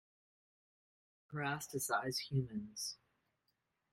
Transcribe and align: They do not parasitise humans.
They 1.31 1.37
do 1.37 1.43
not 1.43 1.59
parasitise 1.61 2.17
humans. 2.31 2.97